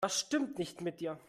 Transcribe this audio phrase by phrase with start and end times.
[0.03, 1.19] Was stimmt nicht mit dir?